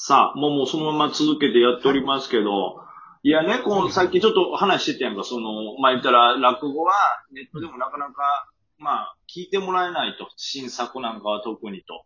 [0.00, 2.84] さあ、もうもうそのまま続けてやっておりますけど、
[3.24, 6.94] いやね、こう、さっきちょっと話してたやんか、その、まあ、言ったら、落語は
[7.32, 8.48] ネットでもなかなか、
[8.78, 10.28] まあ、聞いてもらえないと。
[10.36, 12.04] 新作なんかは特にと。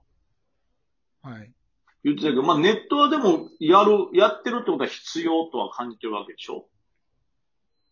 [1.20, 1.52] はい。
[2.02, 6.64] 言ってたけど、まあ、ネットはでも、やる、やってるってことは必要とは感じてるわけでしょ？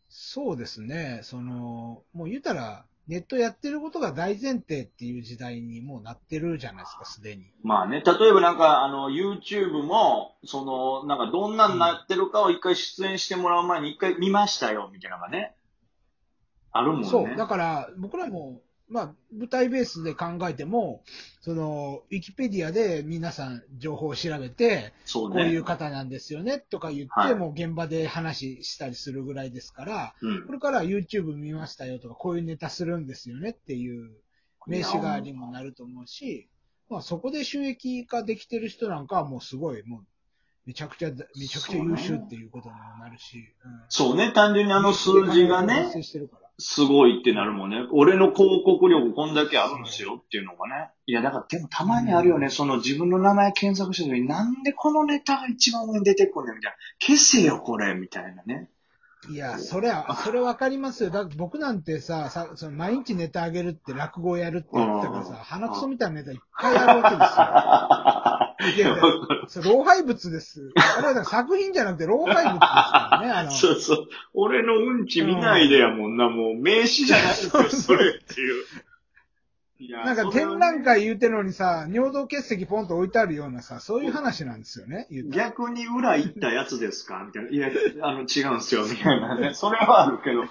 [0.09, 1.21] そうですね。
[1.25, 7.45] その、もう言ったら、ネットやってることが大前提っていう時代にもうなってるじゃないですか、すでに。
[7.63, 15.57] まあね、例えばなんか、あの、YouTube も、その、なんかどんなになってるかを一回出演してもらう前に一回見ましたよ、みたいなのがね。
[16.73, 17.09] あるもんね。
[17.09, 17.37] そう。
[17.37, 18.61] だから、僕らも、
[18.91, 21.05] まあ、舞台ベースで考えても、
[21.41, 25.45] その、ウィキペディアで皆さん情報を調べて、そうね。
[25.45, 30.53] こういう方なんですよね、とか言って、はいもう現場で話したりするぐらいですから、うんこ。
[30.53, 34.11] れから YouTube 見ましたよとか、こういうネタするんですよねっていう
[34.67, 36.49] 名刺代わりにもなると思うし、
[36.89, 40.07] まあそこで収益化できてる人なんかはもうすごい、もう、
[40.67, 45.67] めちゃくちゃ、めちゃくちゃ優秀っていうことにもなるし、うんそうね、単純にあの数字が発
[46.49, 46.49] ね。
[46.61, 47.87] すごいってなるもんね。
[47.91, 50.91] 俺の広告力こんだけあるんですよっていうのがね。
[51.07, 52.51] いや、だからでもたまにあるよね。
[52.51, 56.77] その自分の名前検索した時になんでこのネタが一番上に出てくんねんみたいな。
[57.01, 58.69] 消せよ、これみたいなね。
[59.29, 61.11] いや、それは、それわかりますよ。
[61.11, 68.30] だって僕なんてさ、さその毎日ネタあげるって落語やるって言ってたからさ、うん鼻くそみたいなネタいっぱいあるわけですよ。
[68.63, 68.97] いや
[69.49, 70.73] それ 老廃物です。
[70.99, 73.33] あれは作品じゃなくて老廃物ですからね。
[73.33, 74.09] あの、そうそう。
[74.35, 78.65] 俺のうんち見ないでやもんな、もう名詞じゃないですよ、それっていう。
[79.79, 85.07] いやなんか展覧会言うてるのにさ、尿道結石ポンと置いてあるようなさ、そういう話なんですよね。
[85.33, 87.49] 逆に裏行ったやつですかみたいな。
[87.51, 87.71] いや、
[88.03, 89.55] あの、違うんですよ、みたいなね。
[89.55, 90.45] それはあるけど。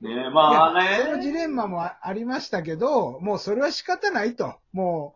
[0.00, 1.32] ねまあいやそのジね。
[1.32, 4.54] レンマもあありましたけど、もうそれは仕方ないと。
[4.72, 5.14] も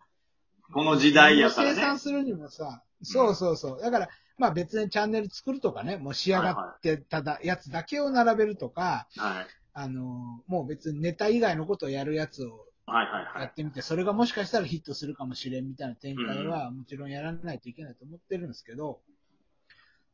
[0.71, 1.75] この時代やからね。
[1.75, 3.81] 生産するにもさ、そうそうそう。
[3.81, 9.47] だから、まあ別にチャンネル作るとかね、もう仕上がってただ、やつだけを並べるとか、はい。
[9.73, 13.41] あの、もう別にネタ以外のことをやるやつをはいはいはい。
[13.43, 18.99] やってみて、それがもしかしたらヒットするかもしれんみたいな展開はもちろんやらないといけないと思ってるんですけど、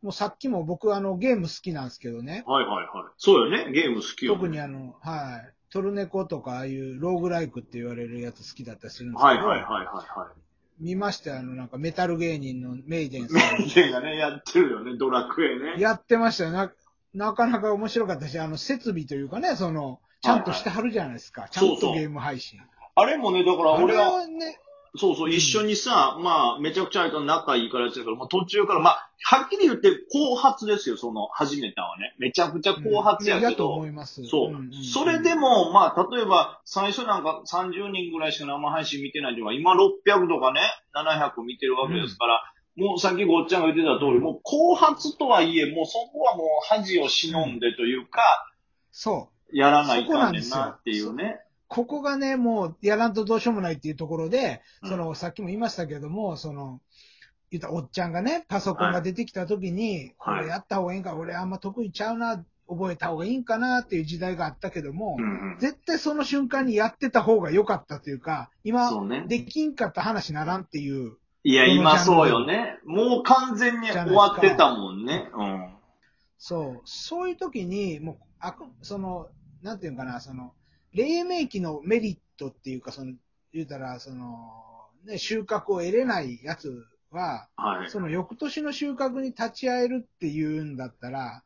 [0.04, 3.14] もうさっきも僕あのゲーム好きなんですけどね、はいはいはい。
[3.18, 3.72] そうよね。
[3.72, 4.38] ゲーム好きよ、ね。
[4.38, 10.32] 特にあの、はい、トルネコとかああいうローグライクって言われるやつ好きだったりするんですけど、はいはいはいはいは
[10.80, 13.28] 見ましたよあのなんかメタル芸人のメイデンい。
[13.30, 13.60] さん。
[13.60, 14.98] メイデンがね、やってるよね。
[14.98, 15.82] ドラクエね。
[15.82, 16.52] やってましたよ。
[16.52, 16.72] な、
[17.14, 21.48] なかなか面白かったし、あの、設備というかね、その、ちゃんとしてはるじゃないですか。
[21.50, 22.60] ちゃんそうそうとゲーム配信。
[22.96, 24.60] あれもね、だからあれ俺は、はね、
[24.96, 32.16] そうそう、一緒にさ、まあ、めちゃくちゃ仲いいからやってたけど、まあ途中から、まあ、はっきり言って、後発ですよ、その、始めたのはね。
[32.20, 34.24] めちゃくちゃ後発やけど、思います。
[34.26, 40.62] そう、んんんそれで、も、まあ、例えば、最初なんか30人ぐらいしか生配信見てないとか、今600とかね、
[40.96, 48.22] 700見てるわけですから、もうさっきごっちゃんが言ってた通り、もう後発とはいえ、もうそこはもう恥を忍んでというか、
[48.92, 49.38] そう。
[49.58, 51.40] やらないかんねんなっていうね。
[51.68, 56.82] ここがね、もう、やらんとどうしようもないっていうところで、うんその、さっきも言いましたけども、その、
[57.52, 65.18] 言ったおっちゃんがね、パソコンが出てきた時に、はいこれやった方がいいんか、俺あんま得意ちゃうな、覚えた方がいいんかなっていう時代があったけども、
[65.60, 68.92] 絶対その瞬間にやってた方が良かったというか、今。
[69.28, 72.78] できんかった話ならんっていう、いや、今そうよね。
[72.84, 75.30] もう完全に終わってたもんね。
[75.34, 75.70] うん。
[76.38, 79.30] そう、そういう時に、もう、あく、その、
[79.62, 80.52] なんていうのかな、その、
[80.94, 83.14] 黎明期のメリットっていうか、その、
[83.54, 84.52] 言うたら、その、
[85.06, 87.90] ね、収穫を得れないやつは、はい。
[87.90, 91.44] その翌年の収穫に立ち会えるっていうんだったら、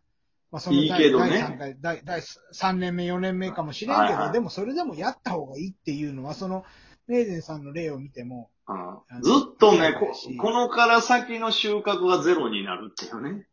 [0.52, 6.66] まあ、そのいいけどね第3回、第、第3年目、4年目かもしれんけど、はいはいでもそれでもやった方がいいっていうのは、その、
[7.08, 13.46] メイデンさんの例を見ても、うんずっとねこし、このから先の収穫がゼロになるっていうね。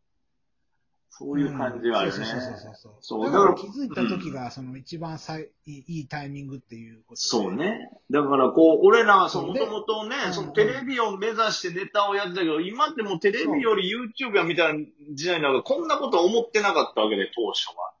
[1.19, 2.17] そういう感じはあるね。
[2.17, 2.93] うんそうそうそうそう。
[3.01, 7.53] そうだから気づいた時が、その一番さいいいいタイミングっていうことでそう。
[7.53, 7.91] ね。
[8.09, 17.91] だからこう、俺らはもでともとね、うんそのテレビを目指してネタをやってたけど、今ってもうテレビより YouTube やみたいな時代なんか、こんなこと思ってなかったわけで、当初は。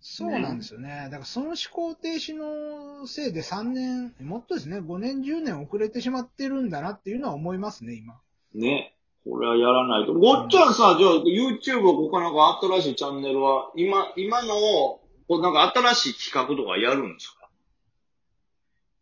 [0.00, 1.04] そうなんですよね。
[1.04, 8.20] だからその思考停止のせいで3年、もっとですね、5年、10年遅れてしまってるんだなっていうのは思いますね、今。
[8.52, 8.96] ね。
[9.28, 10.14] これはやらないと。
[10.14, 17.48] ごっちゃんさ、じゃあ YouTube はここなんか新しいチャンネルは、今、今のを、こうなんか新しい企画とかやるんですか？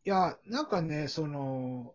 [0.04, 1.94] いや、なんかね、その、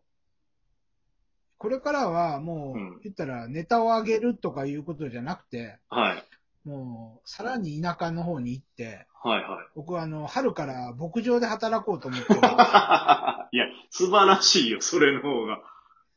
[1.57, 6.23] これからはもうんう、言ったらネタを上げるとかいうことじゃなくて、はい。
[6.67, 9.67] もう、さらに田舎の方に行って、はいはい。
[9.75, 12.39] 僕はあの、春から牧場で働こうと思ってる。
[12.39, 15.61] いや、素晴らしいよ、それの方が。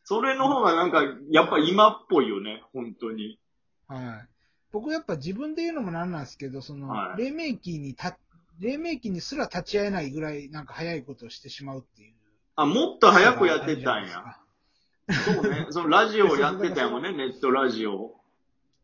[0.08, 3.41] それの方がなんか、やっぱ今っぽいよね、本当に。
[3.88, 4.29] はい。
[4.70, 8.17] 僕やっぱ自分で言うのもなんなんですけど、その、はい黎明期にた、
[8.61, 12.14] 黎明期にすら立ち会えないぐらいなんか早いことをしてしまうっていう。
[12.55, 14.19] あ、もっと早くやってたんや。
[14.19, 14.41] あ
[15.12, 15.67] そうね。
[15.70, 18.14] そのラジオやってたんやもんね、 ネットラジオ。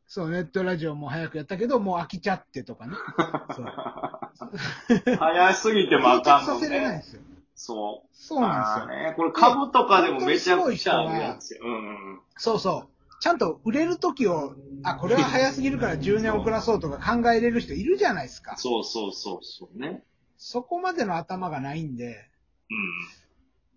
[0.08, 2.96] そう、ネットラジオも早くやったけど、もう飽きちゃってとかね。
[3.54, 5.16] そう。
[5.16, 6.96] 早すぎてもあかんもん 定着させれないんね。
[6.98, 7.22] ですよ。
[7.64, 8.09] そう。
[8.12, 9.05] そうなんですよ。
[9.11, 9.14] ね。
[9.17, 11.61] これ株とかでもめちゃくちゃあるやつよ。
[11.62, 12.20] うんうん。
[12.37, 13.20] そうそう。
[13.20, 18.56] ちゃんと売れる時を、あ、これは早すぎるから10年遅らそうとか考えれる人いるじゃないですか。
[18.56, 20.03] そうそうそうそうね。
[20.37, 22.17] そこまでの頭がないんで、うん。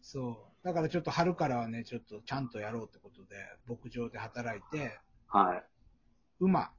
[0.01, 0.65] そう。
[0.65, 3.35] だからちょっと春からはね、ちょっとちゃんとやろうってことで、
[3.69, 5.63] 牧場で働いて、はい。
[6.39, 6.71] 馬、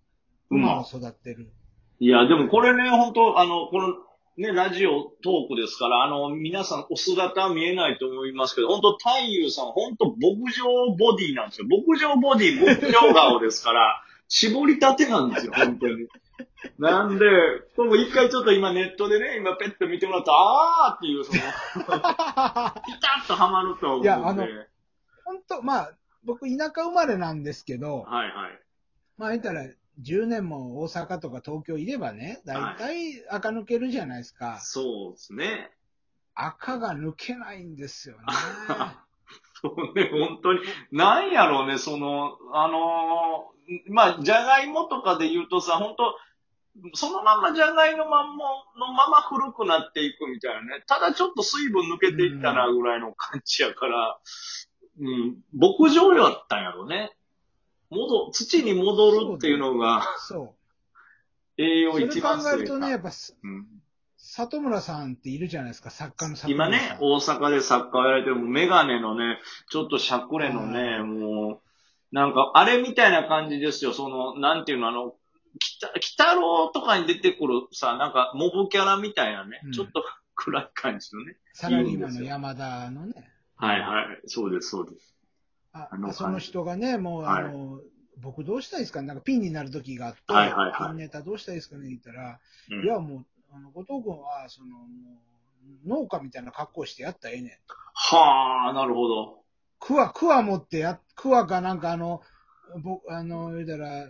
[0.50, 1.52] 馬馬を育てる。
[2.00, 3.94] いや、でもこれね、本当あの、この、
[4.36, 9.08] ね、ラジオトークですから、あの、皆さんお姿は見えないと思いますけど、本当太
[9.46, 11.66] 夫さん、本当牧場ボディなんですよ。
[11.66, 16.08] 牧場ボディ、牧場顔ですから、 絞りたてなんですよ、本当に。
[16.78, 17.24] なんで、
[17.76, 21.38] これも一回ちょっと今ネットでね、今ペット見てもらったら、あーっていう、その、
[22.84, 24.06] ピタッとはまると思うんで。
[24.06, 24.46] いやあの
[25.24, 25.92] 本当まあ、
[26.24, 28.60] 僕田舎生まれなんですけど、はいはい。
[29.16, 29.62] まあ言ったら
[30.02, 34.58] 10年も大阪とか東京いればね、だいたい赤抜けるじゃないですか。
[34.60, 35.70] そうですね。
[36.34, 38.22] 赤が抜けないんですよね。
[39.62, 40.60] そうね、本当に。
[40.92, 43.56] なんやろうね、その、あのー
[43.88, 46.16] まあ、じゃがいもとかで言うとさ、本当
[46.94, 48.44] そのままじゃがいのまんま、
[48.78, 50.84] のまま古くなっていくみたいなね。
[50.86, 54.18] ただちょっと水分抜けていったなぐらいの感じやから、
[55.00, 57.15] うん、牧場やったんやろね。
[57.90, 60.54] 戻、土に戻るっていうのがそ
[61.58, 61.62] う。
[61.62, 63.10] 栄養それ考一番えるとね、やっぱ、
[63.42, 63.66] うん
[64.18, 66.88] 里村さんっているじゃないですか、作家の里今村さん。
[66.88, 69.38] ね、大阪で作家をやられてる、メガネのね、
[69.70, 73.92] ちょっとしゃくれのね、もう、なんか、あれみたいな感じですよ。
[73.92, 75.14] その、なんていうの、あの、
[75.58, 80.04] 北、北郎とかに出てくるさ、なんか、モブキャラみたいなね、うんちょっと
[80.34, 81.36] 暗い感じのね。
[81.54, 83.32] サラリーマンの山田のね。
[83.56, 84.20] はいはい。
[84.26, 85.15] そうです、そうです。
[85.92, 87.80] あその人がね、もう、はいあの、
[88.18, 89.02] 僕どうしたらいいですか？
[89.02, 91.88] ねなんかピンになる時があって、はいはいはいピンネタどうしたらいいですかね？
[91.88, 92.38] 言ったら、
[92.70, 95.20] うんいやもう、あの、後藤君は、その、も
[95.84, 97.52] う、農家みたいな格好してやったらええねん。
[97.94, 99.42] はあ、なるほど。
[99.78, 102.22] クワ、クワ持ってや、クワかなんかあの、
[102.82, 104.06] ぼ、あの、言うたら、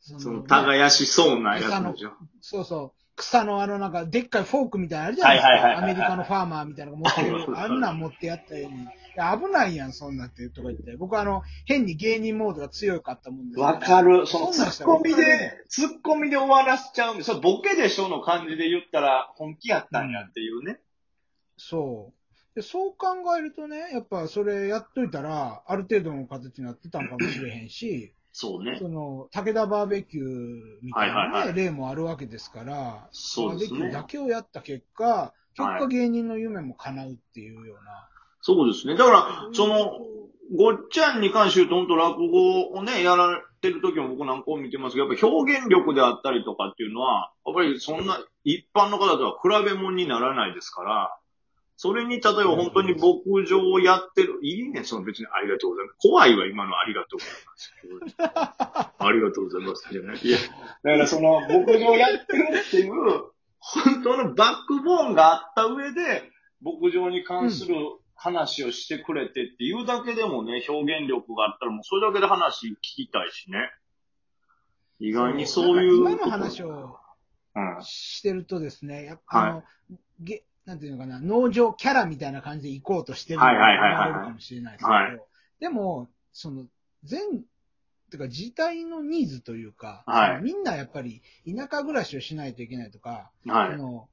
[0.00, 2.12] そその、耕しそうなやつでしょ。
[2.40, 3.07] そうそう。
[3.18, 5.48] 草のあのなんか、でっかいフォークみたいなのあるじゃないですか。
[5.48, 7.58] はいはいはいはいアメリカのファーマーみたいなのが持ってあるる。
[7.58, 8.78] あんなん持ってやったらええねん。
[8.80, 8.86] い
[9.16, 10.96] や危ないやん、そんなって、とか言って。
[10.96, 14.26] 僕あの、変に芸人モードが強かったもんですわかる。
[14.26, 20.80] その、ツッコミで、ツッコミで終わらせちゃうんで、それボケでしょの感じで言ったら、本気やったんやっていうね。
[21.56, 22.54] そう。
[22.54, 28.76] でそう考えるとね、やっぱそれやっといたら、ある程度の形になってたんかもしれへんし、そうね。
[28.78, 30.24] その、武田バーベキュー
[30.80, 38.08] みたいな、ねはいはいはい例もあるわけですから、そうですねバーベキューだけをやった結果、結果はい芸人の夢も叶うっていうような。
[38.40, 38.96] そうですね。
[38.96, 39.90] だから、その、
[40.56, 51.18] ごっちゃんに関して言うと、本当落語をね、やられてる時も僕なんかを見てますけど、やっぱ表現力であったりとかっていうのは、やっぱりそんな一般の方とは比べ物にならないですから、
[51.80, 55.96] それに、例えば本当に牧場をやってる、いいね、その別にありがとうございます。
[56.00, 58.94] 怖いわ、今のありがとうございます。
[58.98, 59.88] ありがとうございます。
[59.92, 60.18] じゃない。
[60.20, 62.92] いや、だからその牧場やってるっていう、
[63.60, 66.28] 本当のバックボーンがあった上で、
[66.60, 67.76] 牧場に関する
[68.16, 73.70] 話をしてくれてっていうだけでもね、表現力があったらもうそれだけで話聞きたいしね。
[74.98, 75.94] 意外にそういう。
[75.98, 76.98] 今の話を
[77.54, 77.82] うん。
[77.82, 79.64] してるとですね、やっぱあの、は
[80.18, 85.20] げなんていうのかな、農場キャラみたいな感じで行こうとしてるのがはいはいはいはい思われるかもしれないですけど、はい。
[85.60, 86.66] でも、その、
[87.04, 87.20] 全、
[88.10, 90.42] てか自体のニーズというか、はい。
[90.42, 93.72] みんなやっぱり田舎暮らしをしないといけないとか、はい。
[93.72, 93.76] あ。
[93.78, 94.10] の、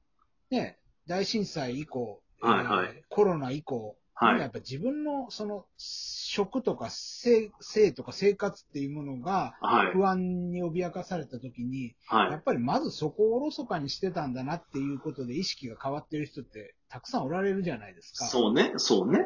[0.49, 2.87] ね、大震災以降、はいはい。
[2.95, 9.91] えーコロナ以降、はいやっぱ自分のその食とか性性とか生活っていうものがはい。
[9.91, 12.31] 不安に脅かされた時に、はい。
[12.31, 18.25] やっぱりまずそこをおろそかにしてたんだなっていうことで意識が変わってる人ってたくさんおられるじゃないですか。
[18.25, 19.19] そうね、そうね。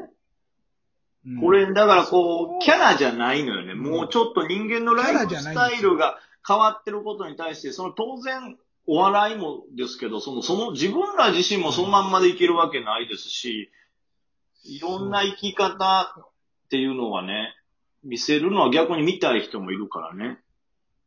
[1.25, 3.73] うんこれ、だからこう、キャラじゃないのよね。
[3.73, 6.17] うんもうちょっと人間のライフスタイルが
[6.47, 13.69] 変わってることに対して、その当然、お笑いもですけど、その、その自分ら自身もそのまんまでいけるわけないですし、
[14.63, 17.55] いろんな生き方っていうのはね、
[18.03, 20.39] 見せるのは逆に見たい人もいるからね。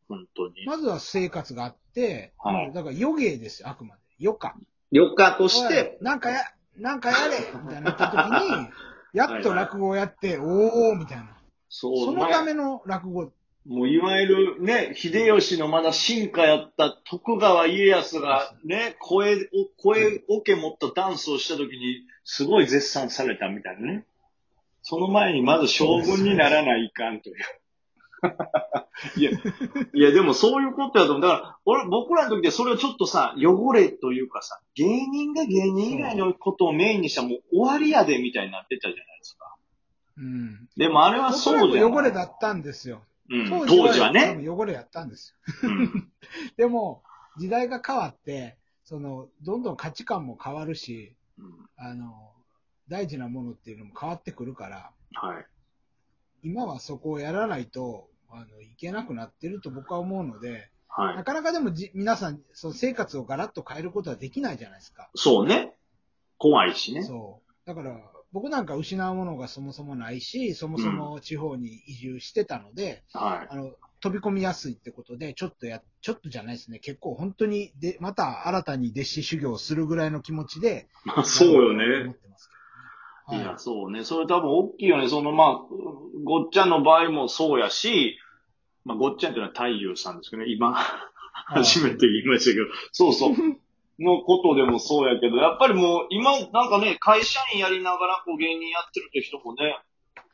[0.09, 0.66] 本当に。
[0.66, 4.00] まずは生活があって、はいだから余芸ですよ、あくまで。
[4.21, 4.54] 余暇。
[4.92, 6.40] 余暇として、なんかや、
[6.76, 8.16] なんかやれみたいになった時
[8.61, 8.68] に、
[9.12, 11.37] やっと落語をやって、おーみたいな。
[11.68, 13.32] そうそのための落語。
[13.66, 24.04] もういわゆるね、秀吉のまだ進化やった徳川家康がね、声を、声オケ持ったダンスをした時に、すごい絶賛されたみたいなね。
[24.83, 27.37] その前にまず将軍にならないかんという。
[29.16, 31.23] いや、いやでもそういうことやと思う。
[31.23, 39.57] だから、俺、僕らの時でそれをちょっとさ、汚れというかさ、芸人が芸人以外のことをメインにしたらもう終わりやでみたいになってたじゃないですか。
[40.19, 40.69] うん。
[40.76, 41.92] でもあれはそうじゃん。
[41.92, 43.02] 汚れだったんですよ。
[43.30, 44.26] うん、当当時はね。
[44.26, 45.70] 多分汚れやったんですよ。
[45.70, 46.12] うん
[46.56, 47.02] でも、
[47.38, 52.32] 時代が変わって、その、どんどん価値観も変わるし、うんあの、
[52.88, 55.46] 大事なものっていうのも変わってくるから、はい。
[56.42, 61.14] 今はそこをやらないと、あの、いけなくなってると僕は思うので、は。
[61.14, 65.10] ないかなかでもじ皆さん、その生活をガラッと変えることはできないじゃないですか。
[65.14, 65.74] そうね。
[66.38, 67.02] 怖いしね。
[67.02, 67.52] そう。
[67.66, 76.78] だから、僕なんか失うものがそもそもないし、そもそも地方に移住してたので、はあの、飛び込みやすいってことで、ちょっとや、ちょっとじゃないですね。
[76.78, 81.08] 結構本当に、で、また新たに弟子修行をするぐらいの気持ちで、い。
[81.08, 82.14] まあ、そうよ思ねっ。
[82.14, 82.48] てます
[83.28, 83.44] けどね。
[83.44, 84.04] いや、そうね。
[84.04, 85.08] それ多分大きいよね。
[85.08, 85.58] その、まあ、
[86.24, 88.18] ごっちゃんの場合もそうやし、
[88.84, 90.50] まあ、ごっちゃんっていうのは太夫さんですけどね。
[90.50, 90.82] 今、は
[91.60, 92.66] い初めて言いましたけど。
[92.92, 93.36] そうそう。
[94.02, 99.78] のことでもそうやけど、やっぱりもう今、なんかね、会社員やりながらこう芸人やってるって人もね、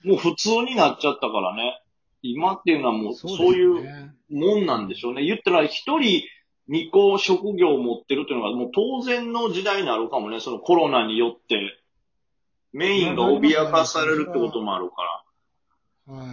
[0.05, 1.83] もう普通になっちゃったからね。
[2.23, 5.25] 今っていうのはもうそういうもんなんでしょうね。
[5.25, 6.23] 言ったら一人
[6.67, 10.41] 二個職業を持ってるっていうのがもう当然の時代になるかもね。
[10.41, 11.57] そのコロナによって
[12.73, 14.97] メインが脅かされるってこともあるか
[16.09, 16.15] ら。
[16.15, 16.29] はい。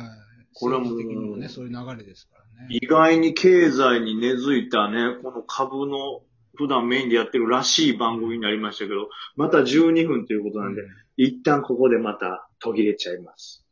[0.54, 2.68] これはももね、そういう流れですからね。
[2.70, 6.22] 意外に経済に根付いたね、この株の
[6.56, 10.82] 普段メインでやってるらしい番組になりましたけど、また12分ということなんで、
[11.18, 13.65] 一旦ここでまた途切れちゃいます。